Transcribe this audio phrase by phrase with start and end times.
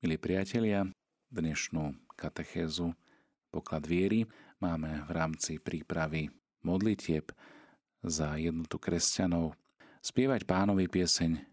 [0.00, 0.88] Milí priatelia,
[1.28, 2.96] dnešnú katechézu
[3.52, 4.24] poklad viery
[4.56, 6.32] máme v rámci prípravy
[6.64, 7.28] modlitieb
[8.00, 9.52] za jednotu kresťanov
[10.00, 11.44] spievať pánovi pieseň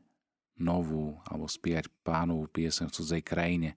[0.64, 3.76] novú alebo spievať pánovú pieseň v cudzej krajine.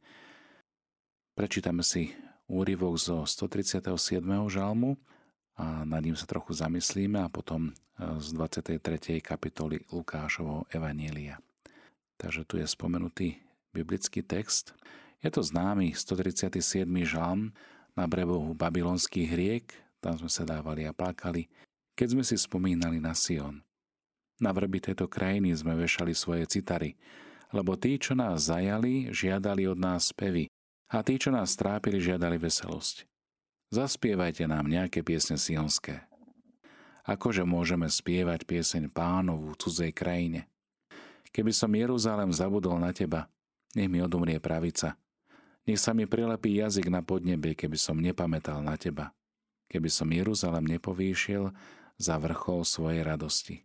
[1.34, 2.14] Prečítame si
[2.46, 3.90] úryvok zo 137.
[4.54, 4.94] žalmu
[5.58, 9.18] a nad ním sa trochu zamyslíme a potom z 23.
[9.18, 11.42] kapitoly Lukášovho Evanielia.
[12.14, 14.74] Takže tu je spomenutý biblický text.
[15.20, 16.86] Je to známy 137.
[17.06, 17.52] žalm
[17.94, 19.66] na brevohu babylonských riek,
[20.00, 21.46] tam sme sa dávali a plakali,
[21.92, 23.60] keď sme si spomínali na Sion.
[24.40, 26.96] Na vrby tejto krajiny sme vešali svoje citary,
[27.52, 30.48] lebo tí, čo nás zajali, žiadali od nás pevy
[30.88, 33.04] a tí, čo nás trápili, žiadali veselosť.
[33.70, 36.02] Zaspievajte nám nejaké piesne sionské.
[37.04, 40.48] Akože môžeme spievať pieseň pánovu v cudzej krajine?
[41.30, 43.30] Keby som Jeruzalem zabudol na teba,
[43.76, 44.98] nech mi odumrie pravica.
[45.68, 49.12] Nech sa mi prilepí jazyk na podnebie, keby som nepamätal na teba.
[49.70, 51.52] Keby som Jeruzalem nepovýšil
[52.00, 53.62] za vrchol svojej radosti.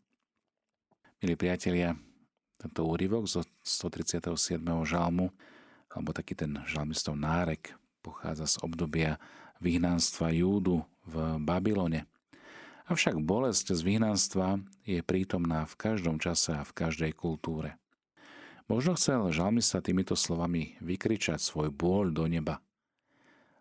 [1.23, 1.95] Milí priatelia,
[2.59, 4.61] tento úryvok zo 137.
[4.85, 5.31] žalmu,
[5.89, 9.17] alebo taký ten žalmistov nárek, pochádza z obdobia
[9.63, 12.05] vyhnanstva Júdu v Babylone.
[12.85, 17.81] Avšak bolesť z vyhnanstva je prítomná v každom čase a v každej kultúre.
[18.65, 22.65] Možno chcel žalmista týmito slovami vykričať svoj bôľ do neba.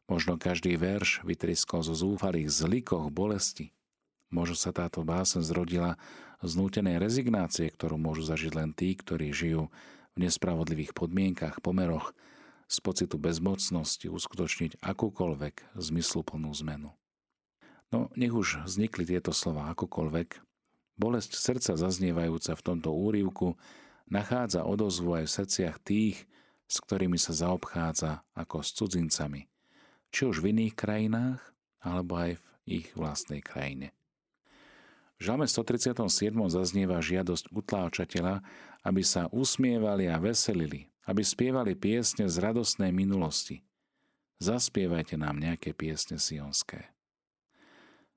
[0.08, 3.76] Možno každý verš vytriskol zo zúfalých zlikoch bolesti.
[4.32, 6.00] Možno sa táto básen zrodila
[6.40, 9.68] z nútenej rezignácie, ktorú môžu zažiť len tí, ktorí žijú
[10.16, 12.16] v nespravodlivých podmienkach, pomeroch,
[12.64, 16.96] z pocitu bezmocnosti uskutočniť akúkoľvek zmysluplnú zmenu.
[17.92, 20.40] No, nech už vznikli tieto slova akokoľvek,
[20.96, 23.60] bolesť srdca zaznievajúca v tomto úrivku
[24.08, 26.16] nachádza odozvu aj v srdciach tých,
[26.64, 29.46] s ktorými sa zaobchádza ako s cudzincami,
[30.10, 31.40] či už v iných krajinách,
[31.84, 33.92] alebo aj v ich vlastnej krajine.
[35.20, 36.34] V žalme 137.
[36.50, 38.42] zaznieva žiadosť utláčateľa,
[38.82, 43.62] aby sa usmievali a veselili, aby spievali piesne z radostnej minulosti.
[44.42, 46.90] Zaspievajte nám nejaké piesne sionské.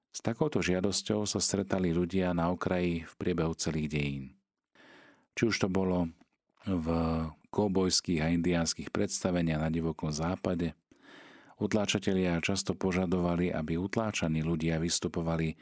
[0.10, 4.37] S takouto žiadosťou sa stretali ľudia na okraji v priebehu celých dejín.
[5.38, 6.10] Či už to bolo
[6.66, 6.88] v
[7.54, 10.74] kobojských a indiánskych predstaveniach na divokom západe,
[11.62, 15.54] utláčatelia často požadovali, aby utláčaní ľudia vystupovali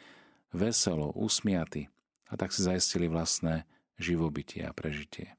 [0.55, 1.91] veselo, usmiaty
[2.31, 3.67] a tak si zaistili vlastné
[3.99, 5.35] živobytie a prežitie.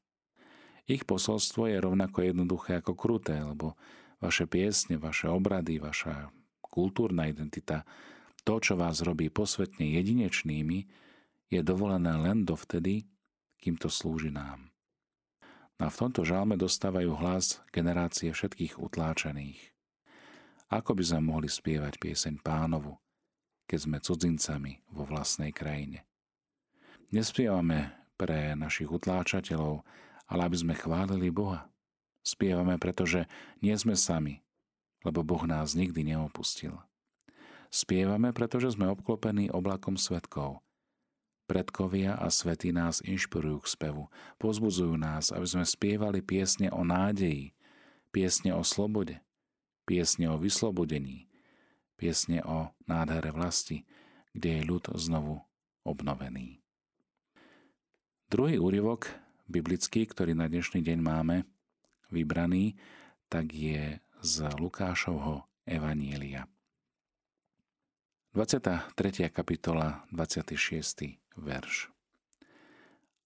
[0.87, 3.75] Ich posolstvo je rovnako jednoduché ako kruté, lebo
[4.23, 6.31] vaše piesne, vaše obrady, vaša
[6.63, 7.83] kultúrna identita,
[8.47, 10.79] to, čo vás robí posvetne jedinečnými,
[11.51, 13.11] je dovolené len dovtedy,
[13.66, 14.71] kým slúži nám.
[15.82, 19.59] A v tomto žalme dostávajú hlas generácie všetkých utláčaných.
[20.71, 22.94] Ako by sme mohli spievať pieseň pánovu,
[23.66, 26.06] keď sme cudzincami vo vlastnej krajine?
[27.10, 29.83] Nespievame pre našich utláčateľov,
[30.31, 31.66] ale aby sme chválili Boha.
[32.22, 33.27] Spievame, pretože
[33.62, 34.47] nie sme sami,
[35.03, 36.78] lebo Boh nás nikdy neopustil.
[37.71, 40.62] Spievame, pretože sme obklopení oblakom svetkov–
[41.47, 44.11] Predkovia a svety nás inšpirujú k spevu,
[44.43, 47.55] pozbudzujú nás, aby sme spievali piesne o nádeji,
[48.11, 49.23] piesne o slobode,
[49.87, 51.31] piesne o vyslobodení,
[51.95, 53.87] piesne o nádhere vlasti,
[54.34, 55.39] kde je ľud znovu
[55.87, 56.59] obnovený.
[58.27, 59.07] Druhý úryvok
[59.47, 61.47] biblický, ktorý na dnešný deň máme
[62.11, 62.75] vybraný,
[63.31, 66.51] tak je z Lukášovho Evanielia.
[68.34, 69.31] 23.
[69.31, 71.93] kapitola, 26 verš.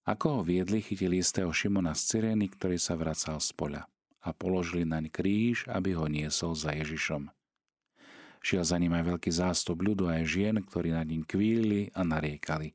[0.05, 3.83] Ako ho viedli, chytili istého Šimona z Cyrény, ktorý sa vracal z poľa
[4.21, 7.29] a položili naň kríž, aby ho niesol za Ježišom.
[8.41, 12.73] Šiel za ním aj veľký zástup ľudu aj žien, ktorí nad ním kvíli a nariekali.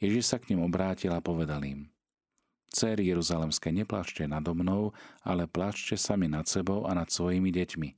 [0.00, 1.92] Ježiš sa k ním obrátil a povedal im,
[2.70, 4.94] Céry Jeruzalemské, neplačte nado mnou,
[5.26, 7.90] ale plačte sami nad sebou a nad svojimi deťmi.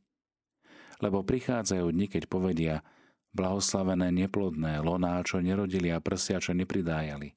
[1.05, 2.75] Lebo prichádzajú dni, keď povedia,
[3.33, 7.33] blahoslavené neplodné, loná, čo nerodili a prsia, čo nepridájali.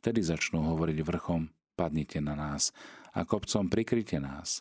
[0.00, 2.70] Vtedy začnú hovoriť vrchom, padnite na nás
[3.16, 4.60] a kopcom prikryte nás.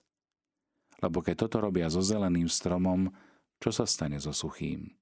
[1.03, 3.11] Lebo keď toto robia so zeleným stromom,
[3.59, 4.95] čo sa stane so suchým?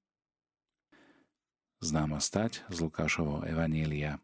[1.78, 4.18] Známa stať z Lukášovho Evanielia,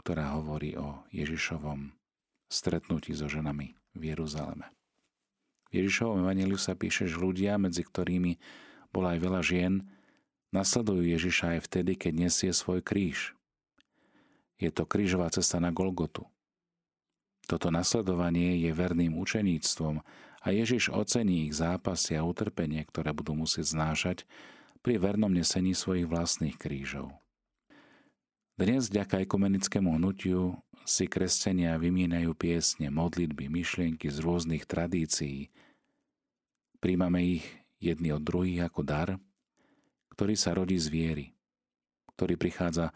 [0.00, 1.92] ktorá hovorí o Ježišovom
[2.48, 4.68] stretnutí so ženami v Jeruzaleme.
[5.72, 8.38] V Ježišovom Evanieliu sa píše, že ľudia, medzi ktorými
[8.94, 9.82] bolo aj veľa žien,
[10.54, 13.34] nasledujú Ježiša aj vtedy, keď nesie svoj kríž.
[14.62, 16.30] Je to krížová cesta na Golgotu.
[17.50, 20.00] Toto nasledovanie je verným učeníctvom
[20.40, 24.18] a Ježiš ocení ich zápasy a utrpenie, ktoré budú musieť znášať
[24.80, 27.12] pri vernom nesení svojich vlastných krížov.
[28.54, 30.54] Dnes, vďaka ekumenickému hnutiu,
[30.86, 35.50] si kresťania vymienajú piesne, modlitby, myšlienky z rôznych tradícií.
[36.78, 37.44] Príjmame ich
[37.92, 39.08] jedni od druhých ako dar,
[40.14, 41.26] ktorý sa rodí z viery,
[42.16, 42.94] ktorý prichádza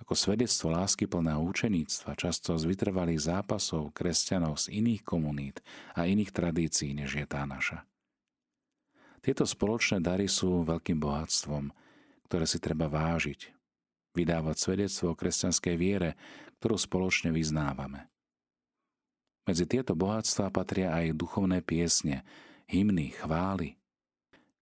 [0.00, 5.60] ako svedectvo lásky plného učeníctva, často z vytrvalých zápasov kresťanov z iných komunít
[5.92, 7.84] a iných tradícií, než je tá naša.
[9.20, 11.68] Tieto spoločné dary sú veľkým bohatstvom,
[12.24, 13.52] ktoré si treba vážiť,
[14.16, 16.16] vydávať svedectvo o kresťanskej viere,
[16.60, 18.08] ktorú spoločne vyznávame.
[19.48, 22.24] Medzi tieto bohatstva patria aj duchovné piesne,
[22.68, 23.79] hymny, chvály.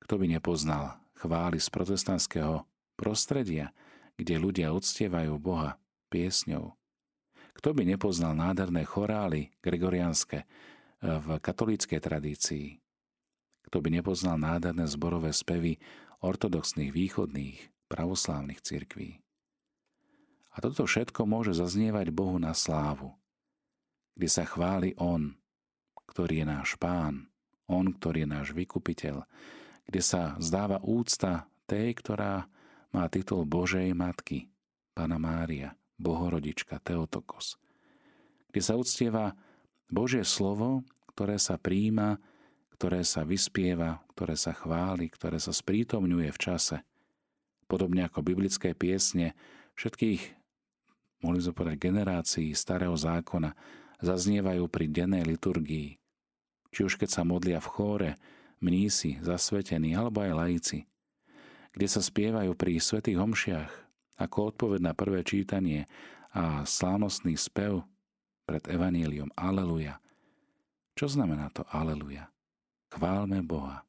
[0.08, 2.64] Kto by nepoznal chvály z protestantského
[2.96, 3.76] prostredia,
[4.16, 5.76] kde ľudia uctievajú Boha
[6.08, 6.72] piesňou.
[7.52, 10.46] Kto by nepoznal nádherné chorály gregorianske eh,
[11.04, 12.80] v katolíckej tradícii?
[13.68, 15.76] Kto by nepoznal nádherné zborové spevy
[16.24, 19.20] ortodoxných východných pravoslávnych cirkví?
[20.56, 23.12] A toto všetko môže zaznievať Bohu na slávu,
[24.16, 25.36] kde sa chváli On,
[26.08, 27.28] ktorý je náš Pán,
[27.68, 29.28] On, ktorý je náš vykupiteľ,
[29.88, 32.44] kde sa zdáva úcta tej, ktorá
[32.92, 34.52] má titul Božej Matky,
[34.92, 37.56] Pana Mária, Bohorodička, Teotokos,
[38.52, 39.32] kde sa uctieva
[39.88, 40.84] Božie slovo,
[41.16, 42.20] ktoré sa príjima,
[42.78, 46.76] ktoré sa vyspieva, ktoré sa chváli, ktoré sa sprítomňuje v čase.
[47.66, 49.34] Podobne ako biblické piesne
[49.74, 50.22] všetkých,
[51.24, 53.52] mohli sme povedať, generácií starého zákona
[53.98, 55.98] zaznievajú pri dennej liturgii.
[56.70, 58.10] Či už keď sa modlia v chóre,
[58.60, 60.78] mnísi, zasvetení alebo aj laici–
[61.78, 63.70] kde sa spievajú pri svätých homšiach
[64.18, 65.86] ako odpoveď na prvé čítanie
[66.34, 67.86] a slávnostný spev
[68.42, 70.02] pred evaníliom Aleluja.
[70.98, 72.34] Čo znamená to Aleluja?
[72.90, 73.86] Chválme Boha.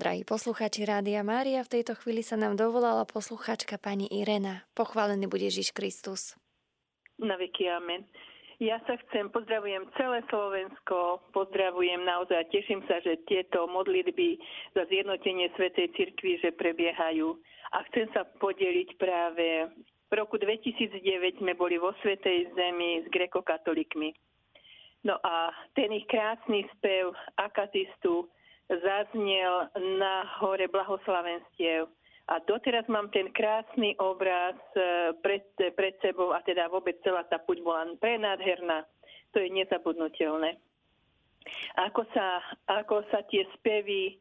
[0.00, 4.64] Drahí posluchači Rádia Mária, v tejto chvíli sa nám dovolala posluchačka pani Irena.
[4.72, 6.38] Pochválený bude Ježiš Kristus.
[7.20, 8.08] Na veky amen.
[8.58, 14.34] Ja sa chcem, pozdravujem celé Slovensko, pozdravujem naozaj, teším sa, že tieto modlitby
[14.74, 17.38] za zjednotenie Svetej Cirkvi, že prebiehajú.
[17.70, 19.70] A chcem sa podeliť práve,
[20.10, 24.10] v roku 2009 sme boli vo Svetej Zemi s grekokatolikmi.
[25.06, 28.26] No a ten ich krásny spev akatistu
[28.66, 29.70] zaznel
[30.02, 31.86] na hore blahoslavenstiev
[32.28, 37.40] a doteraz mám ten krásny obraz e, pred, pred sebou a teda vôbec celá tá
[37.40, 38.84] puť bola prenádherná.
[39.32, 40.60] To je nezabudnutelné.
[41.88, 44.14] Ako sa, ako sa tie spevy e,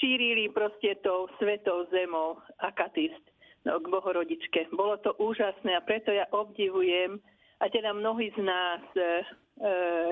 [0.00, 3.20] šírili proste tou svetou zemou, akatist
[3.68, 4.72] no, k Bohorodičke.
[4.72, 7.20] Bolo to úžasné a preto ja obdivujem,
[7.60, 9.04] a teda mnohí z nás, e, e,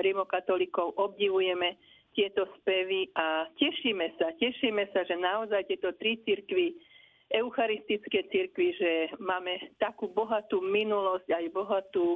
[0.05, 1.73] rimokatolíkov, obdivujeme
[2.13, 6.77] tieto spevy a tešíme sa, tešíme sa, že naozaj tieto tri cirkvy
[7.33, 12.13] eucharistické cirkvi, že máme takú bohatú minulosť, aj bohatú,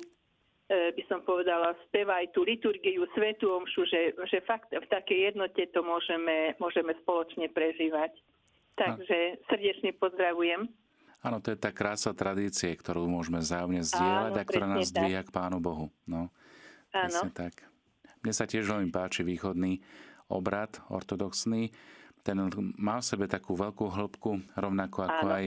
[0.70, 5.34] e, by som povedala, speva aj tú liturgiu, svetú omšu, že, že fakt v takej
[5.34, 8.14] jednote to môžeme, môžeme spoločne prežívať.
[8.78, 10.72] Takže srdečne pozdravujem.
[11.20, 15.28] Áno, to je tá krása tradície, ktorú môžeme zájomne zdieľať Áno, a ktorá nás zdvíja
[15.28, 15.92] k Pánu Bohu.
[16.08, 16.32] No,
[16.96, 17.20] Áno.
[17.36, 17.68] tak.
[18.24, 19.84] Mne sa tiež veľmi páči východný
[20.32, 21.76] obrad ortodoxný
[22.24, 22.38] ten
[22.78, 25.46] má v sebe takú veľkú hĺbku, rovnako ako Áno, aj,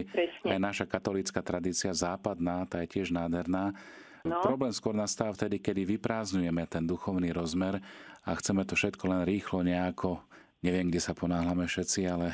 [0.49, 3.76] aj naša katolícka tradícia západná, tá je tiež nádherná.
[4.23, 4.38] No.
[4.38, 7.83] Problém skôr nastáva vtedy, kedy vyprázdňujeme ten duchovný rozmer
[8.23, 10.23] a chceme to všetko len rýchlo nejako,
[10.62, 12.31] neviem, kde sa ponáhľame všetci, ale...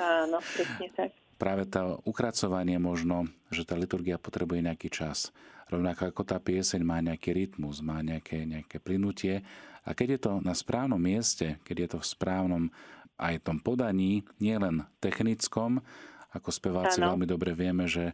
[0.00, 1.12] Áno, presne tak.
[1.36, 5.28] Práve to ukracovanie možno, že tá liturgia potrebuje nejaký čas.
[5.68, 9.44] Rovnako ako tá pieseň má nejaký rytmus, má nejaké, nejaké plynutie.
[9.84, 12.64] A keď je to na správnom mieste, keď je to v správnom
[13.16, 15.80] aj tom podaní, nielen technickom,
[16.36, 17.16] ako speváci ano.
[17.16, 18.12] veľmi dobre vieme, že,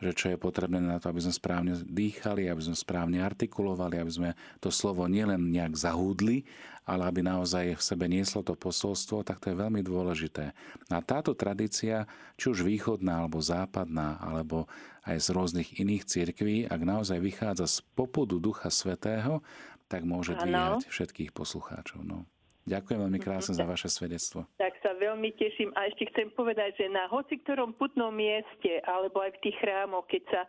[0.00, 4.12] že čo je potrebné na to, aby sme správne dýchali, aby sme správne artikulovali, aby
[4.12, 6.48] sme to slovo nielen nejak zahúdli,
[6.88, 10.56] ale aby naozaj v sebe nieslo to posolstvo, tak to je veľmi dôležité.
[10.88, 12.08] A táto tradícia,
[12.40, 14.64] či už východná alebo západná, alebo
[15.04, 19.44] aj z rôznych iných cirkví, ak naozaj vychádza z popudu Ducha Svetého,
[19.88, 22.04] tak môže dvíhať všetkých poslucháčov.
[22.04, 22.24] No.
[22.68, 24.44] Ďakujem veľmi krásne za vaše svedectvo.
[24.60, 29.24] Tak sa veľmi teším a ešte chcem povedať, že na hoci ktorom putnom mieste alebo
[29.24, 30.42] aj v tých chrámoch, keď sa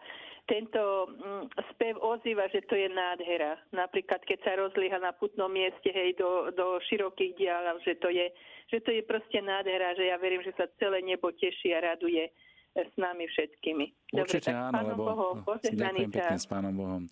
[0.50, 0.82] tento
[1.14, 3.62] mm, spev ozýva, že to je nádhera.
[3.70, 8.34] Napríklad, keď sa rozlíha na putnom mieste, hej, do, do širokých diálov, že to, je,
[8.74, 12.34] že to je proste nádhera, že ja verím, že sa celé nebo teší a raduje
[12.74, 13.86] s nami všetkými.
[14.18, 17.04] Určite Dobre, áno, lebo Bohom, ďakujem pekne s Pánom Bohom.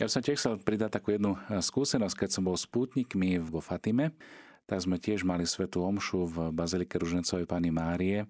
[0.00, 3.60] Ja som tiež chcel pridať takú jednu e, skúsenosť, keď som bol s pútnikmi vo
[3.60, 4.16] Fatime,
[4.64, 8.24] tak sme tiež mali svetú omšu v Bazilike Ružnecovej Pani Márie.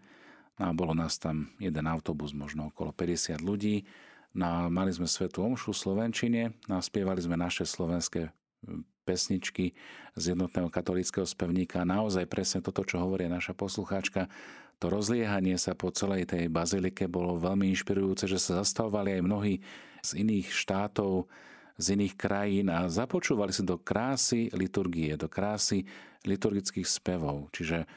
[0.58, 3.86] No a bolo nás tam jeden autobus, možno okolo 50 ľudí.
[4.34, 8.34] No a mali sme svetú omšu v Slovenčine no a spievali sme naše slovenské
[9.06, 9.70] pesničky
[10.18, 11.86] z jednotného katolického spevníka.
[11.86, 14.26] Naozaj presne toto, čo hovorí naša poslucháčka,
[14.82, 19.54] to rozliehanie sa po celej tej bazilike bolo veľmi inšpirujúce, že sa zastavovali aj mnohí
[20.02, 21.30] z iných štátov,
[21.80, 25.88] z iných krajín a započúvali sa do krásy liturgie, do krásy
[26.28, 27.48] liturgických spevov.
[27.56, 27.88] Čiže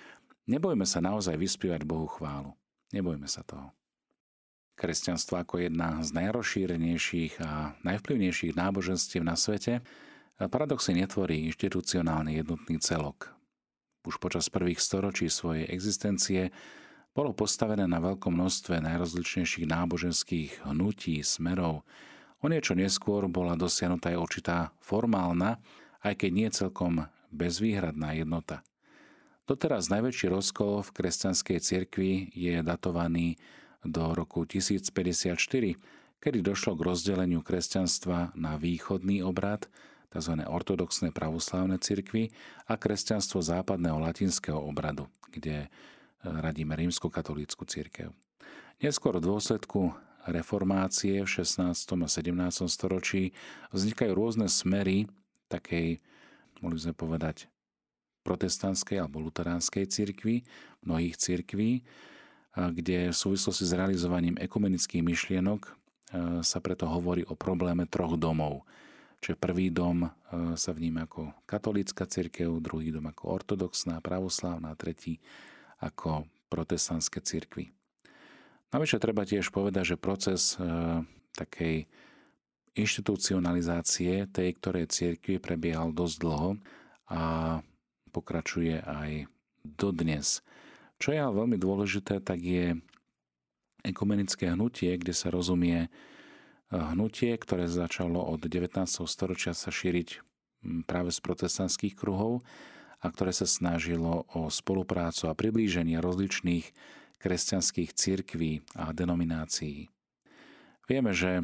[0.47, 2.55] nebojme sa naozaj vyspievať Bohu chválu.
[2.95, 3.75] Nebojme sa toho.
[4.73, 9.85] Kresťanstvo ako jedna z najrozšírenejších a najvplyvnejších náboženstiev na svete
[10.41, 13.29] Paradoxy netvorí inštitucionálny jednotný celok.
[14.03, 16.49] Už počas prvých storočí svojej existencie
[17.13, 21.85] bolo postavené na veľkom množstve najrozličnejších náboženských hnutí, smerov.
[22.43, 25.63] O niečo neskôr bola dosiahnutá aj určitá formálna,
[26.03, 28.67] aj keď nie celkom bezvýhradná jednota.
[29.47, 33.39] Doteraz najväčší rozkol v kresťanskej cirkvi je datovaný
[33.83, 35.39] do roku 1054,
[36.19, 39.65] kedy došlo k rozdeleniu kresťanstva na východný obrad–
[40.13, 40.33] tzv.
[40.45, 42.29] ortodoxné pravoslávne cirkvy
[42.69, 45.67] a kresťanstvo západného latinského obradu, kde e,
[46.21, 48.13] radíme rímsko-katolícku cirkev.
[48.77, 49.97] Neskôr v dôsledku
[50.27, 51.73] reformácie v 16.
[51.73, 52.67] a 17.
[52.69, 53.35] storočí
[53.75, 55.07] vznikajú rôzne smery
[55.51, 56.01] takej,
[56.63, 57.47] mohli sme povedať,
[58.23, 60.47] protestantskej alebo luteránskej cirkvi,
[60.81, 61.83] mnohých cirkví,
[62.55, 65.71] kde v súvislosti s realizovaním ekumenických myšlienok e,
[66.45, 68.61] sa preto hovorí o probléme troch domov–
[69.23, 70.09] Čiže prvý dom e,
[70.59, 75.23] sa vníma ako katolícka cirkev, druhý dom ako ortodoxná, pravoslávna, tretí
[75.79, 77.71] ako protestantské cirkvy.
[78.73, 80.65] Navyše treba tiež povedať, že proces e,
[81.37, 81.85] takej
[82.73, 86.49] inštitucionalizácie tej, ktorej cirkvi prebiehal dosť dlho
[87.13, 87.21] a
[88.09, 89.29] pokračuje aj
[89.61, 90.41] dodnes.
[90.97, 92.81] Čo je ale veľmi dôležité, tak je
[93.85, 95.93] ekumenické hnutie, kde sa rozumie
[96.73, 98.73] hnutie, ktoré začalo od 19.
[99.05, 100.25] storočia sa šíriť
[100.89, 102.41] práve z protestantských kruhov
[103.03, 106.71] a ktoré sa snažilo o spoluprácu a priblíženie rozličných
[107.23, 109.87] kresťanských cirkví a denominácií.
[110.83, 111.43] Vieme, že e,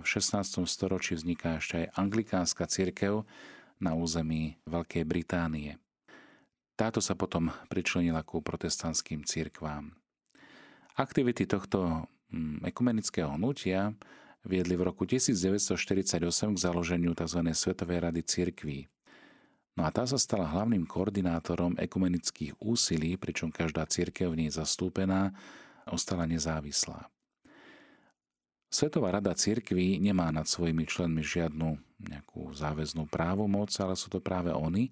[0.00, 0.64] v 16.
[0.64, 3.28] storočí vzniká ešte aj anglikánska cirkev
[3.76, 5.76] na území Veľkej Británie.
[6.80, 9.92] Táto sa potom pričlenila ku protestantským cirkvám.
[10.96, 12.08] Aktivity tohto
[12.64, 13.92] ekumenického hnutia
[14.48, 16.24] viedli v roku 1948
[16.56, 17.40] k založeniu tzv.
[17.52, 18.88] Svetovej rady cirkví.
[19.76, 25.36] No a tá sa stala hlavným koordinátorom ekumenických úsilí, pričom každá církev v nej zastúpená
[25.84, 27.12] ostala nezávislá.
[28.72, 34.50] Svetová rada cirkví nemá nad svojimi členmi žiadnu nejakú záväznú právomoc, ale sú to práve
[34.50, 34.90] oni,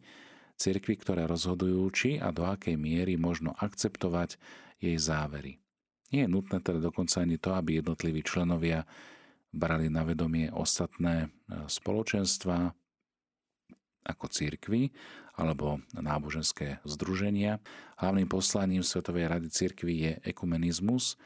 [0.55, 4.39] cirkvy, ktoré rozhodujú, či a do akej miery možno akceptovať
[4.79, 5.59] jej závery.
[6.15, 8.87] Nie je nutné teda dokonca ani to, aby jednotliví členovia
[9.51, 11.29] brali na vedomie ostatné e,
[11.67, 12.71] spoločenstva
[14.05, 14.93] ako církvy
[15.35, 17.59] alebo náboženské združenia.
[17.99, 21.19] Hlavným poslaním Svetovej rady církvy je ekumenizmus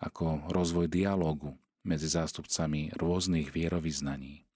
[0.00, 4.46] ako rozvoj dialógu medzi zástupcami rôznych vierovýznaní.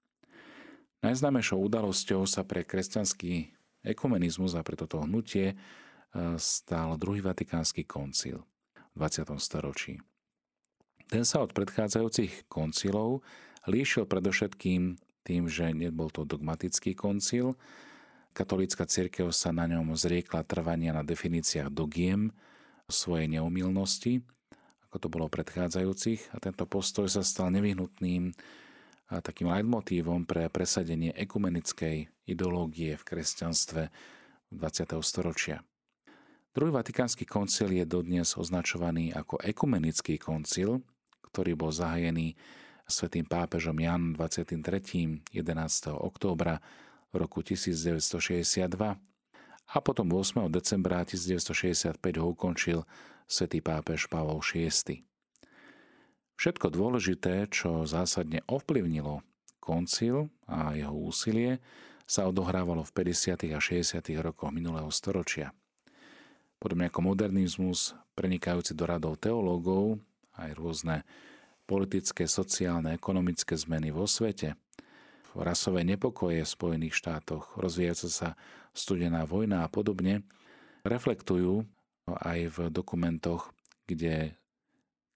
[1.04, 3.54] Najznámejšou udalosťou sa pre kresťanský
[3.86, 5.56] ekumenizmus a pre toto hnutie e,
[6.40, 8.42] stal druhý vatikánsky koncil
[8.94, 9.38] v 20.
[9.38, 10.02] storočí.
[11.06, 13.22] Ten sa od predchádzajúcich koncilov
[13.70, 17.58] líšil predovšetkým tým, že nebol to dogmatický koncil.
[18.30, 22.30] Katolícka církev sa na ňom zriekla trvania na definíciách dogiem
[22.86, 24.22] svojej neumilnosti,
[24.86, 28.30] ako to bolo predchádzajúcich, a tento postoj sa stal nevyhnutným
[29.10, 33.90] a takým leitmotívom pre presadenie ekumenickej ideológie v kresťanstve
[34.54, 34.94] 20.
[35.02, 35.66] storočia.
[36.54, 40.80] Druhý vatikánsky koncil je dodnes označovaný ako ekumenický koncil,
[41.28, 42.32] ktorý bol zahajený
[42.86, 45.34] svetým pápežom Jan 23.
[45.34, 45.34] 11.
[45.90, 46.62] októbra
[47.10, 48.70] roku 1962
[49.66, 50.46] a potom 8.
[50.46, 52.86] decembra 1965 ho ukončil
[53.26, 55.02] svätý pápež Pavol VI.
[56.38, 59.26] Všetko dôležité, čo zásadne ovplyvnilo
[59.58, 61.58] koncil a jeho úsilie,
[62.06, 63.50] sa odohrávalo v 50.
[63.50, 63.98] a 60.
[64.22, 65.50] rokoch minulého storočia.
[66.62, 69.98] Podobne ako modernizmus, prenikajúci do radov teológov,
[70.38, 71.02] aj rôzne
[71.66, 74.54] politické, sociálne, ekonomické zmeny vo svete,
[75.36, 78.28] rasové nepokoje v Spojených štátoch, rozvíjajúca sa
[78.72, 80.24] studená vojna a podobne,
[80.86, 81.66] reflektujú
[82.06, 83.50] aj v dokumentoch,
[83.84, 84.38] kde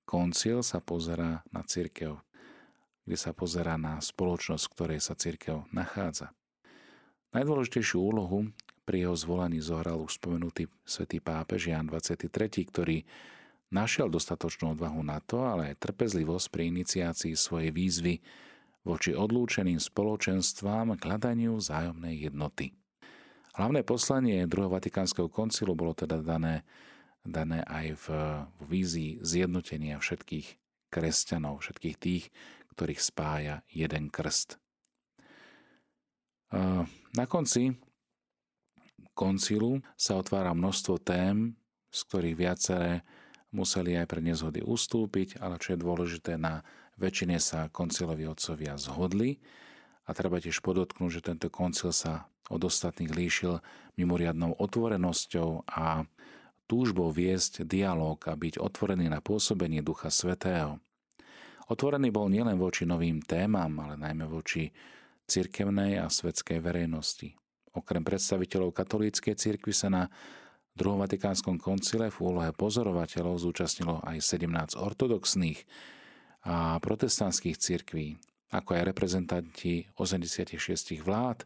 [0.04, 2.19] koncil sa pozera na církev,
[3.07, 6.35] kde sa pozerá na spoločnosť, v ktorej sa církev nachádza.
[7.30, 8.50] Najdôležitejšiu úlohu
[8.83, 12.26] pri jeho zvolaní zohral už spomenutý svätý pápež Jan 23.,
[12.66, 13.07] ktorý
[13.70, 18.14] našiel dostatočnú odvahu na to, ale aj trpezlivosť pri iniciácii svojej výzvy
[18.82, 22.74] voči odlúčeným spoločenstvám k hľadaniu vzájomnej jednoty.
[23.54, 26.62] Hlavné poslanie druhého Vatikánskeho koncilu bolo teda dané,
[27.26, 28.06] dané aj v,
[28.46, 30.46] v vízii zjednotenia všetkých
[30.90, 32.24] kresťanov, všetkých tých,
[32.74, 34.58] ktorých spája jeden krst.
[37.14, 37.78] Na konci
[39.14, 41.54] koncilu sa otvára množstvo tém,
[41.90, 42.92] z ktorých viaceré
[43.50, 46.62] museli aj pre nezhody ustúpiť, ale čo je dôležité, na
[46.99, 49.42] väčšine sa koncilovi otcovia zhodli
[50.07, 53.62] a treba tiež podotknúť, že tento koncil sa od ostatných líšil
[53.95, 56.02] mimoriadnou otvorenosťou a
[56.66, 60.78] túžbou viesť dialog a byť otvorený na pôsobenie Ducha Svetého.
[61.71, 64.75] Otvorený bol nielen voči novým témam, ale najmä voči
[65.30, 67.38] cirkevnej a svetskej verejnosti.
[67.71, 70.02] Okrem predstaviteľov katolíckej cirkvi sa na
[70.76, 75.60] druhom Vatikánskom koncile v úlohe pozorovateľov zúčastnilo aj 17 ortodoxných
[76.46, 78.16] a protestantských cirkví,
[78.50, 80.56] ako aj reprezentanti 86
[81.04, 81.44] vlád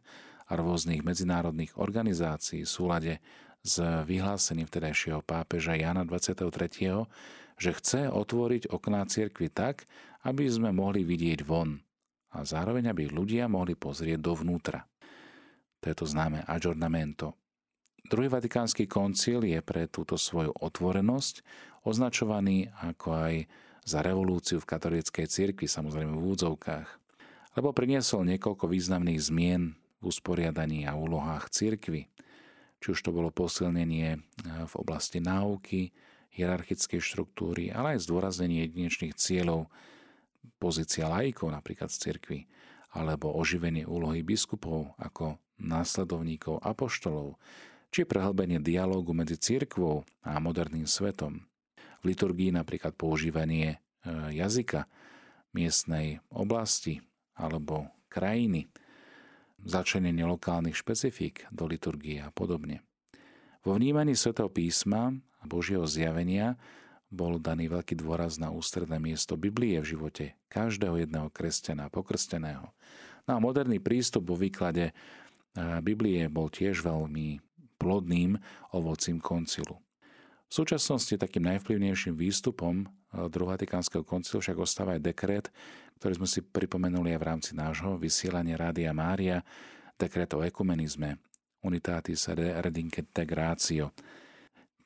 [0.49, 3.13] a rôznych medzinárodných organizácií v súlade
[3.65, 7.09] s vyhlásením vtedajšieho pápeža Jana 23.,
[7.57, 9.89] že chce otvoriť okná cirkvi tak,
[10.27, 11.81] aby sme mohli vidieť von
[12.35, 14.85] a zároveň aby ľudia mohli pozrieť dovnútra.
[15.81, 17.39] To je to známe aggiornamento.
[18.05, 21.41] Druhý vatikánsky koncil je pre túto svoju otvorenosť
[21.89, 23.35] označovaný ako aj
[23.85, 26.89] za revolúciu v katolíckej cirkvi, samozrejme v údzovkách,
[27.57, 32.09] lebo priniesol niekoľko významných zmien v usporiadaní a úlohách cirkvy,
[32.81, 34.21] či už to bolo posilnenie eh,
[34.69, 35.89] v oblasti náuky,
[36.35, 39.71] hierarchickej štruktúry, ale aj zdôraznenie jedinečných cieľov,
[40.61, 42.41] pozícia laikov napríklad z cirkvi,
[42.93, 47.39] alebo oživenie úlohy biskupov ako následovníkov apoštolov,
[47.95, 51.47] či prehlbenie dialógu medzi cirkvou a moderným svetom.
[52.03, 54.91] V liturgii napríklad používanie e, jazyka
[55.55, 56.99] miestnej oblasti
[57.39, 58.67] alebo krajiny,
[59.63, 62.83] začlenenie lokálnych špecifík do liturgie a podobne.
[63.63, 66.59] Vo vnímaní svetého písma a Božieho zjavenia
[67.15, 72.75] bol daný veľký dôraz na ústredné miesto Biblie v živote každého jedného kresťana pokrsteného.
[73.31, 74.91] No a moderný prístup vo výklade
[75.87, 77.39] Biblie bol tiež veľmi
[77.85, 78.41] plodným
[78.73, 79.77] ovocím koncilu.
[80.49, 85.47] V súčasnosti takým najvplyvnejším výstupom druhého Vatikánskeho koncilu však ostáva aj dekret,
[86.01, 89.45] ktorý sme si pripomenuli aj v rámci nášho vysielania Rádia Mária,
[90.01, 91.21] dekret o ekumenizme,
[91.61, 93.93] Unitatis Redintegratio.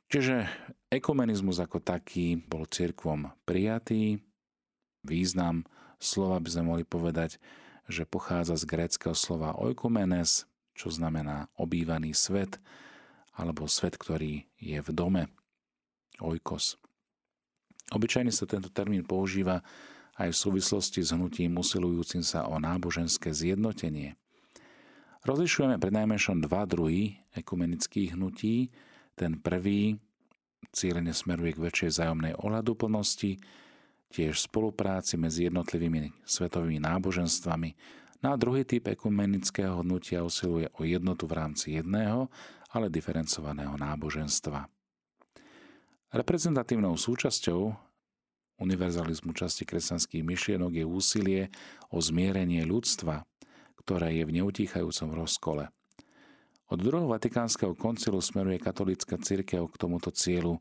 [0.08, 0.48] Čiže
[0.88, 4.16] ekumenizmus ako taký bol cirkvom prijatý,
[5.04, 5.68] význam
[6.00, 7.36] slova by sme mohli povedať,
[7.88, 12.60] že pochádza z gréckého slova oikumenes, čo znamená obývaný svet,
[13.38, 15.30] alebo svet, ktorý je v dome,
[16.18, 16.74] oikos.
[17.94, 19.62] Obyčajne sa tento termín používa
[20.18, 24.18] aj v súvislosti s hnutím usilujúcim sa o náboženské zjednotenie.
[25.22, 28.74] Rozlišujeme pre najmenšom dva druhy ekumenických hnutí.
[29.14, 29.94] Ten prvý
[30.74, 33.38] cieľene smeruje k väčšej zájomnej ohľaduplnosti,
[34.10, 37.70] tiež spolupráci medzi jednotlivými svetovými náboženstvami
[38.18, 42.26] No a druhý typ ekumenického hnutia usiluje o jednotu v rámci jedného,
[42.72, 44.68] ale diferencovaného náboženstva.
[46.08, 47.88] Reprezentatívnou súčasťou
[48.58, 51.42] univerzalizmu časti kresťanských myšlienok je úsilie
[51.92, 53.24] o zmierenie ľudstva,
[53.84, 55.64] ktoré je v neutíchajúcom rozkole.
[56.68, 60.60] Od druhého Vatikánskeho koncilu smeruje katolícka církev k tomuto cieľu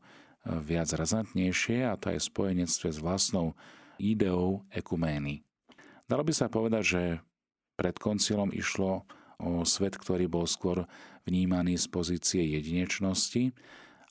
[0.56, 3.52] viac razantnejšie a to aj v spojenectve s vlastnou
[4.00, 5.44] ideou ekumény.
[6.08, 7.02] Dalo by sa povedať, že
[7.76, 9.04] pred koncilom išlo
[9.38, 10.86] o svet, ktorý bol skôr
[11.26, 13.54] vnímaný z pozície jedinečnosti,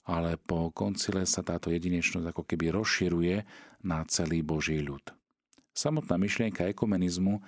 [0.07, 3.35] ale po koncile sa táto jedinečnosť ako keby rozširuje
[3.83, 5.03] na celý Boží ľud.
[5.75, 7.43] Samotná myšlienka ekumenizmu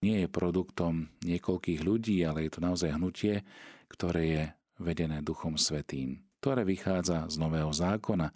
[0.00, 3.44] nie je produktom niekoľkých ľudí, ale je to naozaj hnutie,
[3.92, 4.42] ktoré je
[4.80, 8.32] vedené Duchom Svetým, ktoré vychádza z Nového zákona.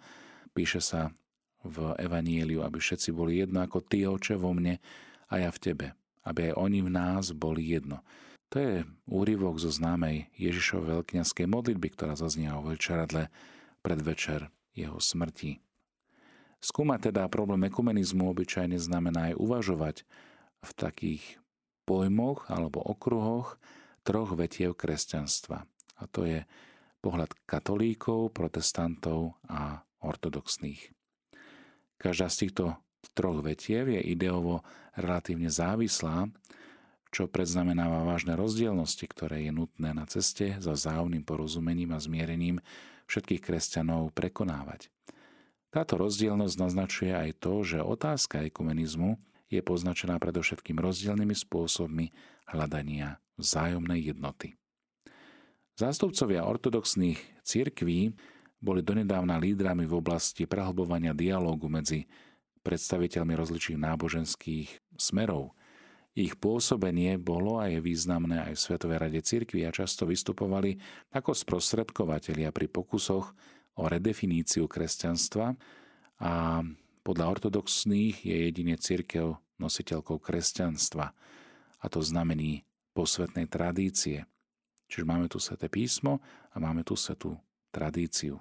[0.53, 1.09] Píše sa
[1.63, 4.77] v Evanieliu, aby všetci boli jedno ako Ty, Oče, vo mne
[5.31, 5.87] a ja v Tebe
[6.23, 7.99] aby aj oni v nás boli jedno.
[8.53, 13.33] To je úryvok zo známej Ježišovej veľkňazskej modlitby, ktorá zaznia o večeradle
[13.81, 15.57] predvečer jeho smrti.
[16.61, 19.95] Skúmať teda problém ekumenizmu obyčajne znamená aj uvažovať
[20.61, 21.23] v takých
[21.89, 23.57] pojmoch alebo okruhoch
[24.05, 25.65] troch vetiev kresťanstva.
[25.97, 26.45] A to je
[27.01, 30.93] pohľad katolíkov, protestantov a ortodoxných.
[31.97, 32.77] Každá z týchto
[33.17, 34.61] troch vetiev je ideovo
[34.93, 36.29] relatívne závislá,
[37.13, 42.57] čo predznamenáva vážne rozdielnosti, ktoré je nutné na ceste za vzájomným porozumením a zmierením
[43.05, 44.89] všetkých kresťanov prekonávať.
[45.69, 49.21] Táto rozdielnosť naznačuje aj to, že otázka ekumenizmu
[49.53, 52.09] je poznačená predovšetkým rozdielnymi spôsobmi
[52.49, 54.57] hľadania vzájomnej jednoty.
[55.77, 58.13] Zástupcovia ortodoxných cirkví
[58.61, 62.05] boli donedávna lídrami v oblasti prehlbovania dialógu medzi
[62.61, 65.57] predstaviteľmi rozličných náboženských smerov.
[66.13, 70.77] Ich pôsobenie bolo a je významné aj v Svetovej rade cirkvi a často vystupovali
[71.09, 73.33] ako sprostredkovateľia pri pokusoch
[73.81, 75.57] o redefiníciu kresťanstva
[76.21, 76.61] a
[77.01, 81.05] podľa ortodoxných je jedine církev nositeľkou kresťanstva
[81.81, 82.61] a to znamení
[82.93, 84.29] posvetnej tradície.
[84.85, 86.21] Čiže máme tu sveté písmo
[86.53, 87.33] a máme tu svetú
[87.73, 88.37] tradíciu.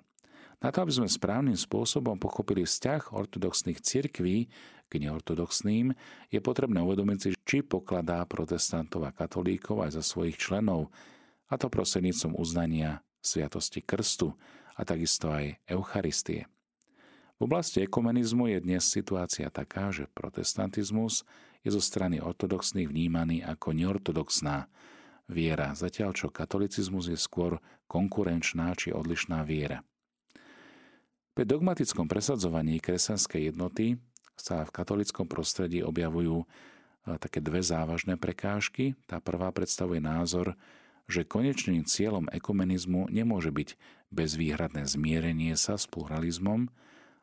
[0.63, 4.47] Na to, aby sme správnym spôsobom pochopili vzťah ortodoxných cirkví
[4.87, 5.91] k neortodoxným,
[6.31, 10.95] je potrebné uvedomiť si, či pokladá protestantov a katolíkov aj za svojich členov,
[11.51, 14.39] a to prostredníctvom uznania sviatosti krstu
[14.79, 16.47] a takisto aj Eucharistie.
[17.43, 21.27] V oblasti ekumenizmu je dnes situácia taká, že protestantizmus
[21.67, 24.71] je zo strany ortodoxných vnímaný ako neortodoxná
[25.27, 27.59] viera, zatiaľ čo katolicizmus je skôr
[27.91, 29.83] konkurenčná či odlišná viera.
[31.33, 33.97] Pri dogmatickom presadzovaní kresťanskej jednoty
[34.37, 36.47] sa v katolickom prostredí objavujú e,
[37.17, 38.93] také dve závažné prekážky.
[39.09, 40.53] Tá prvá predstavuje názor,
[41.09, 43.81] že konečným cieľom ekumenizmu nemôže byť
[44.13, 46.69] bezvýhradné zmierenie sa s pluralizmom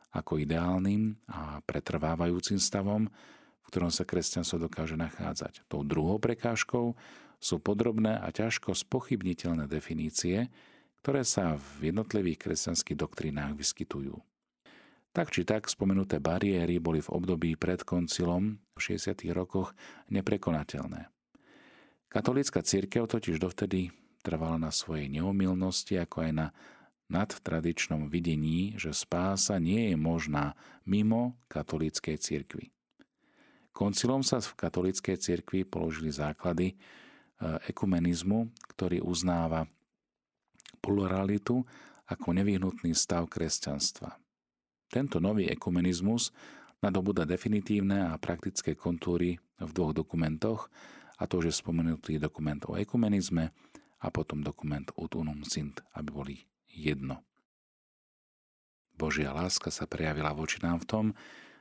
[0.09, 3.13] ako ideálnym a pretrvávajúcim stavom,
[3.61, 5.69] v ktorom sa kresťanstvo dokáže nachádzať.
[5.69, 6.97] Tou druhou prekážkou
[7.37, 10.49] sú podrobné a ťažko spochybniteľné definície,
[11.01, 14.19] ktoré sa v jednotlivých kresťanských doktrínách vyskytujú.
[15.09, 19.25] Tak či tak spomenuté bariéry boli v období pred koncilom v 60.
[19.33, 19.73] rokoch
[20.13, 21.09] neprekonateľné.
[22.09, 23.89] Katolícka církev totiž dovtedy
[24.21, 26.47] trvala na svojej neomilnosti ako aj na
[27.09, 30.53] nadtradičnom videní, že spása nie je možná
[30.85, 32.69] mimo katolíckej cirkvi.
[33.73, 36.75] Koncilom sa v katolíckej cirkvi položili základy e,
[37.73, 39.65] ekumenizmu, ktorý uznáva
[40.79, 41.61] pluralitu
[42.09, 44.17] ako nevyhnutný stav kresťanstva.
[44.89, 46.33] Tento nový ekumenizmus
[46.81, 50.71] nadobúda definitívne a praktické kontúry v dvoch dokumentoch,
[51.19, 53.51] a to už je spomenutý dokument o ekumenizme
[53.99, 56.35] a potom dokument Ut unum sint, aby boli
[56.71, 57.21] jedno.
[58.95, 61.05] Božia láska sa prejavila voči nám v tom,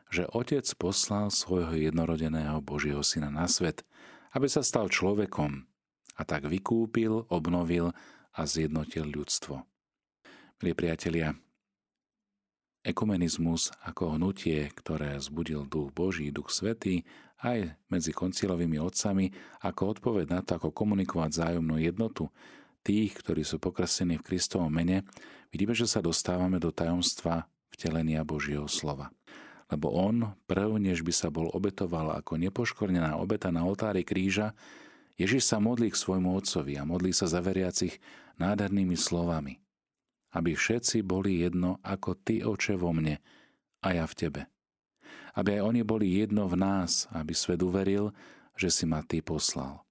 [0.09, 3.85] že Otec poslal svojho jednorodeného Božieho Syna na svet,
[4.33, 5.69] aby sa stal človekom
[6.19, 7.95] a tak vykúpil, obnovil
[8.39, 9.67] a zjednotil ľudstvo.
[10.63, 11.35] Milí priatelia,
[12.87, 17.03] ekumenizmus ako hnutie, ktoré zbudil duch Boží, duch Svetý,
[17.43, 22.31] aj medzi koncilovými otcami, ako odpoveď na to, ako komunikovať zájomnú jednotu
[22.87, 25.03] tých, ktorí sú pokresení v Kristovom mene,
[25.51, 29.11] vidíme, že sa dostávame do tajomstva vtelenia Božieho slova.
[29.69, 34.57] Lebo on, prv, než by sa bol obetoval ako nepoškornená obeta na oltári kríža,
[35.19, 37.99] Ježiš sa modlí k svojmu otcovi a modlí sa za veriacich
[38.39, 39.59] nádhernými slovami.
[40.33, 43.19] Aby všetci boli jedno ako Ty, oče, vo mne
[43.83, 44.43] a ja v Tebe.
[45.35, 48.11] Aby aj oni boli jedno v nás, aby svet uveril,
[48.59, 49.83] že si ma Ty poslal.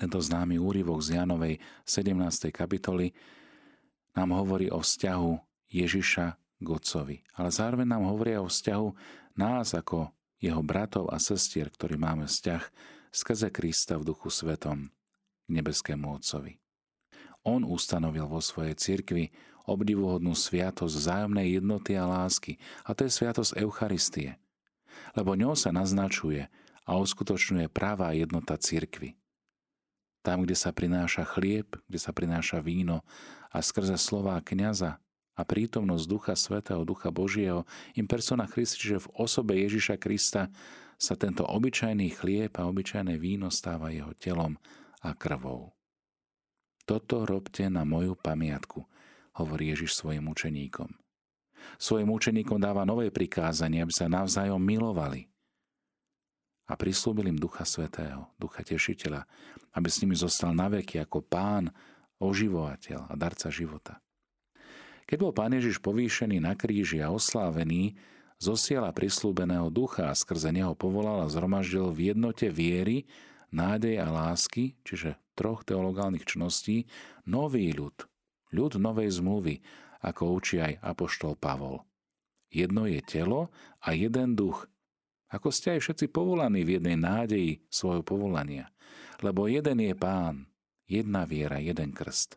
[0.00, 2.48] Tento známy úryvok z Janovej 17.
[2.48, 3.12] kapitoly
[4.16, 5.32] nám hovorí o vzťahu
[5.68, 6.26] Ježiša
[6.60, 8.88] k Otcovi, ale zároveň nám hovorí o vzťahu
[9.36, 12.62] nás ako jeho bratov a sestier, ktorý máme vzťah
[13.12, 14.88] skrze Krista v Duchu Svetom
[15.44, 16.56] k nebeskému Otcovi.
[17.46, 19.32] On ustanovil vo svojej cirkvi
[19.64, 24.36] obdivuhodnú sviatosť vzájomnej jednoty a lásky, a to je sviatosť Eucharistie.
[25.16, 26.50] Lebo ňou sa naznačuje
[26.84, 29.14] a uskutočňuje práva jednota cirkvy.
[30.20, 33.00] Tam, kde sa prináša chlieb, kde sa prináša víno
[33.48, 35.00] a skrze slová kniaza
[35.32, 37.64] a prítomnosť Ducha Svetého, Ducha Božieho,
[37.96, 40.52] im persona Christi, čiže v osobe Ježiša Krista
[41.00, 44.60] sa tento obyčajný chlieb a obyčajné víno stáva jeho telom
[45.00, 45.72] a krvou.
[46.90, 48.82] Toto robte na moju pamiatku,
[49.38, 50.90] hovorí Ježiš svojim učeníkom.
[51.78, 55.30] Svojim učeníkom dáva nové prikázanie, aby sa navzájom milovali.
[56.66, 59.22] A prislúbil im Ducha Svetého, Ducha Tešiteľa,
[59.70, 61.70] aby s nimi zostal naveky ako pán,
[62.18, 64.02] oživovateľ a darca života.
[65.06, 67.94] Keď bol pán Ježiš povýšený na kríži a oslávený,
[68.42, 73.06] zosiela prislúbeného ducha a skrze neho povolal a zhromaždil v jednote viery,
[73.54, 76.86] nádej a lásky, čiže troch teologálnych čností,
[77.26, 78.06] nový ľud,
[78.54, 79.62] ľud novej zmluvy,
[80.00, 81.84] ako učí aj apoštol Pavol.
[82.50, 84.66] Jedno je telo a jeden duch.
[85.30, 88.66] Ako ste aj všetci povolaní v jednej nádeji svojho povolania.
[89.22, 90.50] Lebo jeden je pán,
[90.90, 92.34] jedna viera, jeden krst.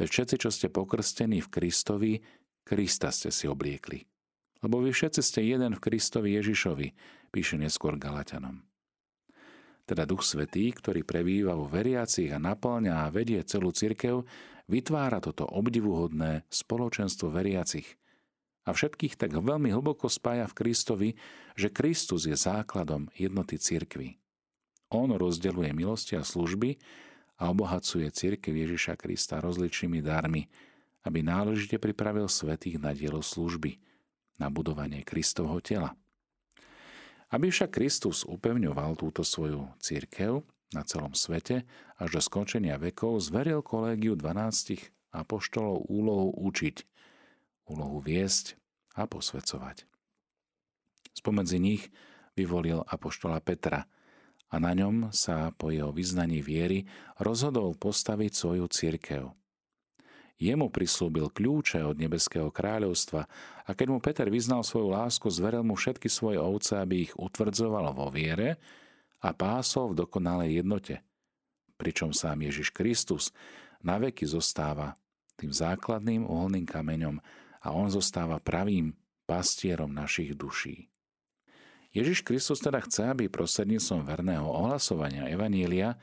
[0.00, 2.12] Veď všetci, čo ste pokrstení v Kristovi,
[2.64, 4.04] Krista ste si obliekli.
[4.64, 6.88] Lebo vy všetci ste jeden v Kristovi Ježišovi,
[7.32, 8.67] píše neskôr Galatianom.
[9.88, 14.28] Teda Duch Svetý, ktorý prebýva vo veriacich a naplňa a vedie celú cirkev,
[14.68, 17.96] vytvára toto obdivuhodné spoločenstvo veriacich
[18.68, 21.08] a všetkých tak veľmi hlboko spája v Kristovi,
[21.56, 24.20] že Kristus je základom jednoty cirkvy.
[24.92, 26.76] On rozdeluje milosti a služby
[27.40, 30.44] a obohacuje cirkev Ježiša Krista rozličnými darmi,
[31.08, 33.80] aby náležite pripravil svetých na dielo služby,
[34.36, 35.96] na budovanie Kristovho tela.
[37.28, 40.40] Aby však Kristus upevňoval túto svoju církev
[40.72, 41.68] na celom svete
[42.00, 46.76] až do skončenia vekov, zveril kolégiu 12 apoštolov úlohu učiť,
[47.68, 48.56] úlohu viesť
[48.96, 49.84] a posvecovať.
[51.16, 51.92] Spomedzi nich
[52.32, 53.84] vyvolil apoštola Petra
[54.48, 56.88] a na ňom sa po jeho vyznaní viery
[57.20, 59.37] rozhodol postaviť svoju církev.
[60.38, 63.26] Jemu prislúbil kľúče od nebeského kráľovstva
[63.66, 67.90] a keď mu Peter vyznal svoju lásku, zveril mu všetky svoje ovce, aby ich utvrdzoval
[67.90, 68.54] vo viere
[69.18, 71.02] a pásol v dokonalej jednote.
[71.74, 73.34] Pričom sám Ježiš Kristus
[73.82, 74.94] na veky zostáva
[75.34, 77.18] tým základným uholným kameňom
[77.58, 78.94] a on zostáva pravým
[79.26, 80.86] pastierom našich duší.
[81.90, 85.98] Ježiš Kristus teda chce, aby prostredníctvom verného ohlasovania Evanília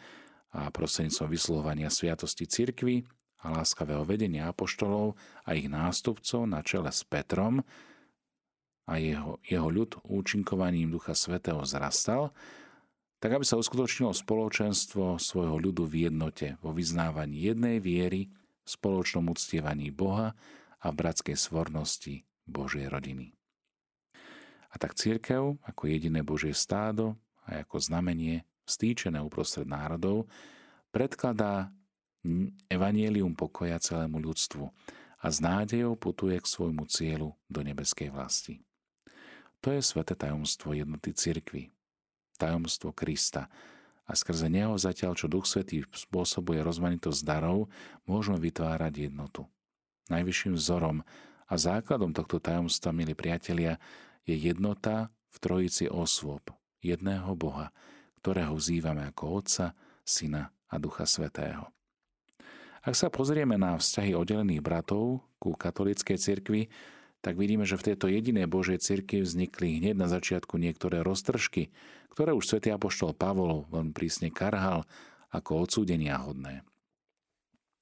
[0.52, 3.08] a prostredníctvom vyslovania sviatosti cirkvy
[3.46, 5.14] a láskavého vedenia apoštolov
[5.46, 7.62] a ich nástupcov na čele s Petrom
[8.90, 12.34] a jeho, jeho ľud účinkovaním Ducha Svetého zrastal,
[13.22, 18.30] tak aby sa uskutočnilo spoločenstvo svojho ľudu v jednote, vo vyznávaní jednej viery,
[18.66, 20.34] spoločnom uctievaní Boha
[20.82, 23.34] a v bratskej svornosti Božej rodiny.
[24.70, 27.16] A tak církev, ako jediné Božie stádo
[27.48, 30.28] a ako znamenie vstýčené uprostred národov,
[30.90, 31.72] predkladá
[32.68, 34.66] evanielium pokoja celému ľudstvu
[35.22, 38.62] a s nádejou putuje k svojmu cieľu do nebeskej vlasti.
[39.66, 41.74] To je sveté tajomstvo jednoty cirkvy,
[42.38, 43.50] tajomstvo Krista
[44.06, 47.74] a skrze neho zatiaľ, čo Duch Svetý spôsobuje rozmanitosť darov,
[48.06, 49.50] môžeme vytvárať jednotu.
[50.14, 51.02] Najvyšším vzorom
[51.50, 53.82] a základom tohto tajomstva, milí priatelia,
[54.26, 56.54] je jednota v trojici osôb,
[56.86, 57.74] jedného Boha,
[58.22, 59.66] ktorého vzývame ako Otca,
[60.06, 61.75] Syna a Ducha Svetého.
[62.86, 66.70] Ak sa pozrieme na vzťahy oddelených bratov ku katolíckej cirkvi,
[67.26, 71.74] tak vidíme, že v tejto jedinej Božej cirkvi vznikli hneď na začiatku niektoré roztržky,
[72.14, 74.86] ktoré už svätý apoštol Pavol veľmi prísne karhal
[75.34, 76.62] ako odsúdenia hodné.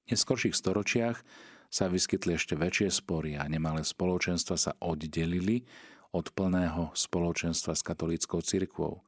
[0.07, 1.19] V neskorších storočiach
[1.67, 5.67] sa vyskytli ešte väčšie spory a nemalé spoločenstva sa oddelili
[6.15, 9.03] od plného spoločenstva s katolíckou cirkvou.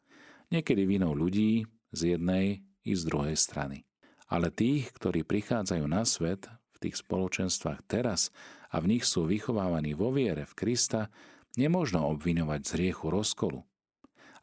[0.51, 1.63] Niekedy vinou ľudí
[1.95, 3.87] z jednej i z druhej strany.
[4.25, 8.33] Ale tých, ktorí prichádzajú na svet v tých spoločenstvách teraz
[8.73, 11.13] a v nich sú vychovávaní vo viere v Krista,
[11.55, 13.63] nemôžno obviňovať z riechu rozkolu.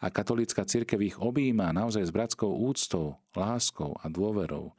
[0.03, 4.75] A katolícka cirkev ich objíma naozaj s bratskou úctou, láskou a dôverou,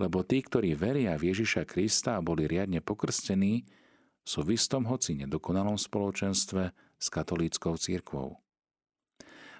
[0.00, 3.68] lebo tí, ktorí veria v Ježiša Krista a boli riadne pokrstení,
[4.24, 8.40] sú v istom hoci nedokonalom spoločenstve s katolíckou cirkvou.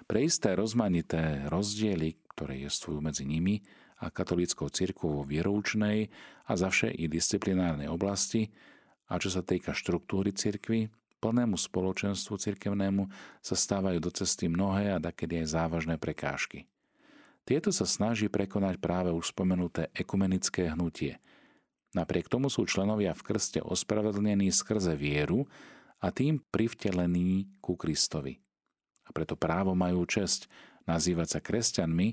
[0.05, 3.61] Pre isté rozmanité rozdiely, ktoré jestvujú medzi nimi,
[4.05, 6.13] a katolíckou cirkvou vo vieroučnej
[6.45, 8.53] a zavše i disciplinárnej oblasti
[9.09, 13.09] a čo sa týka štruktúry cirkvy, plnému spoločenstvu cirkevnému
[13.41, 16.69] sa stávajú do cesty mnohé a takedy aj závažné prekážky.
[17.45, 21.21] Tieto sa snaží prekonať práve už spomenuté ekumenické hnutie.
[21.93, 25.45] Napriek tomu sú členovia v krste ospravedlnení skrze vieru
[26.01, 28.41] a tým privtelení ku Kristovi.
[29.05, 30.49] A preto právo majú česť
[30.89, 32.07] nazývať sa kresťanmi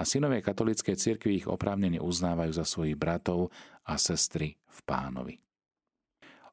[0.00, 3.52] a synovia katolíckej cirkvi ich oprávnene uznávajú za svojich bratov
[3.84, 5.36] a sestry v pánovi.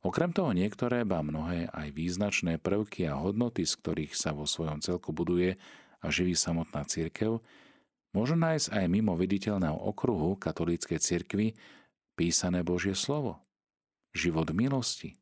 [0.03, 4.83] Okrem toho niektoré, ba mnohé aj význačné prvky a hodnoty, z ktorých sa vo svojom
[4.83, 5.55] celku buduje
[6.03, 7.39] a živí samotná církev,
[8.11, 11.55] môžu nájsť aj mimo viditeľného okruhu katolíckej cirkvi
[12.19, 13.39] písané Božie slovo.
[14.11, 15.15] Život milosti,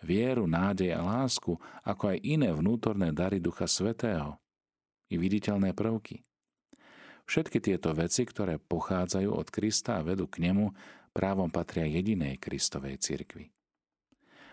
[0.00, 4.38] vieru, nádej a lásku, ako aj iné vnútorné dary Ducha Svetého
[5.10, 6.22] i viditeľné prvky.
[7.26, 10.74] Všetky tieto veci, ktoré pochádzajú od Krista a vedú k nemu,
[11.12, 13.52] právom patria jedinej Kristovej cirkvi.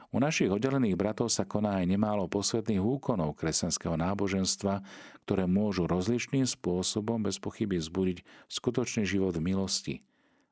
[0.10, 4.82] U našich oddelených bratov sa koná aj nemálo posvetných úkonov kresťanského náboženstva,
[5.25, 9.95] ktoré môžu rozličným spôsobom bez pochyby zbudiť skutočný život v milosti,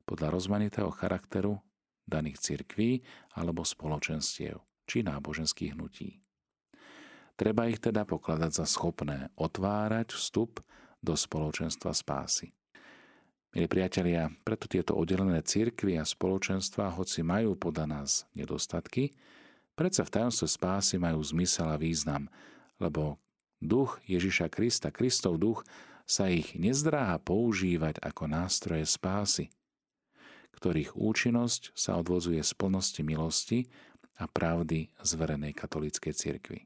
[0.06, 1.58] podľa rozmanitého charakteru
[2.06, 3.01] daných cirkví
[3.34, 6.21] alebo spoločenstiev či náboženských hnutí.
[7.34, 10.62] Treba ich teda pokladať za schopné otvárať vstup
[11.01, 12.53] do spoločenstva spásy.
[13.55, 19.15] Milí priatelia, preto tieto oddelené cirkvy a spoločenstva, hoci majú podľa nás nedostatky,
[19.73, 22.29] predsa v tajomstve spásy majú zmysel a význam,
[22.77, 23.17] lebo
[23.63, 25.65] duch Ježiša Krista, Kristov duch,
[26.07, 29.51] sa ich nezdráha používať ako nástroje spásy,
[30.55, 33.67] ktorých účinnosť sa odvozuje z plnosti milosti
[34.17, 36.60] a pravdy zverenej katolíckej cirkvi.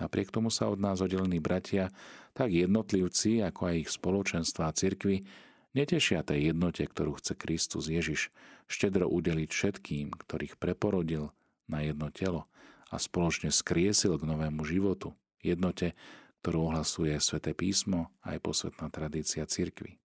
[0.00, 1.92] Napriek tomu sa od nás oddelení bratia,
[2.32, 5.28] tak jednotlivci, ako aj ich spoločenstva a cirkvy,
[5.76, 8.32] netešia tej jednote, ktorú chce Kristus Ježiš
[8.64, 11.36] štedro udeliť všetkým, ktorých preporodil
[11.68, 12.48] na jedno telo
[12.88, 15.12] a spoločne skriesil k novému životu,
[15.44, 15.92] jednote,
[16.40, 20.00] ktorú ohlasuje sväté písmo aj posvetná tradícia cirkvy.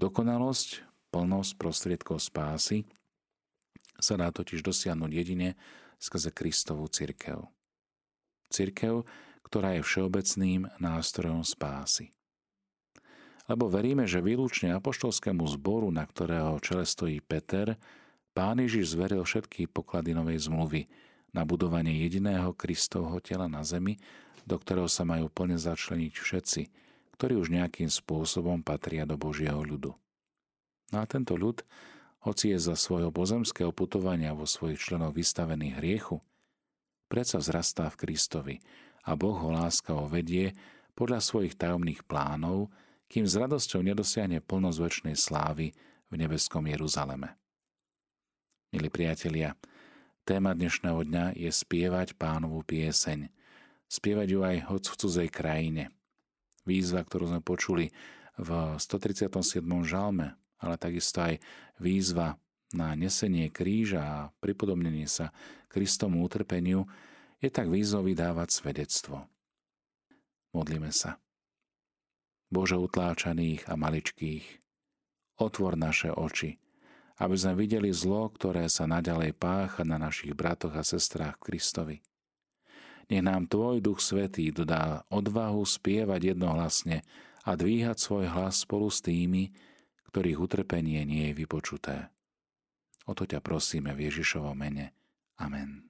[0.00, 2.88] Dokonalosť, plnosť prostriedkov spásy
[4.00, 5.54] sa dá totiž dosiahnuť jedine
[6.02, 7.46] skrze Kristovú cirkev
[8.54, 9.02] cirkev,
[9.42, 12.14] ktorá je všeobecným nástrojom spásy.
[13.50, 17.76] Lebo veríme, že výlučne apoštolskému zboru, na ktorého čele stojí Peter,
[18.34, 20.90] Pán Ježiš zveril všetky poklady novej zmluvy
[21.30, 23.94] na budovanie jediného Kristovho tela na zemi,
[24.42, 26.62] do ktorého sa majú plne začleniť všetci,
[27.14, 29.94] ktorí už nejakým spôsobom patria do Božieho ľudu.
[30.90, 31.62] No a tento ľud,
[32.26, 36.18] hoci je za svojho pozemského putovania vo svojich členov vystavený hriechu,
[37.14, 38.56] predsa vzrastá v Kristovi
[39.06, 40.50] a Boh ho láskavo vedie
[40.98, 42.74] podľa svojich tajomných plánov,
[43.06, 45.70] kým s radosťou nedosiahne plnosť väčšnej slávy
[46.10, 47.38] v nebeskom Jeruzaleme.
[48.74, 49.54] Milí priatelia,
[50.26, 53.30] téma dnešného dňa je spievať pánovú pieseň.
[53.86, 55.94] Spievať ju aj hoď v cudzej krajine.
[56.66, 57.94] Výzva, ktorú sme počuli
[58.34, 59.62] v 137.
[59.86, 61.38] žalme, ale takisto aj
[61.78, 62.34] výzva
[62.74, 65.30] na nesenie kríža a pripodobnenie sa
[65.74, 66.86] Kristomu utrpeniu
[67.42, 69.26] je tak výzvou vydávať svedectvo.
[70.54, 71.18] Modlíme sa.
[72.46, 74.46] Bože utláčaných a maličkých,
[75.42, 76.62] otvor naše oči,
[77.18, 81.98] aby sme videli zlo, ktoré sa naďalej pácha na našich bratoch a sestrách Kristovi.
[83.10, 87.02] Nech nám Tvoj Duch Svetý dodá odvahu spievať jednohlasne
[87.42, 89.50] a dvíhať svoj hlas spolu s tými,
[90.14, 92.14] ktorých utrpenie nie je vypočuté.
[93.04, 94.94] O to ťa prosíme v Ježišovom mene.
[95.40, 95.84] Amen.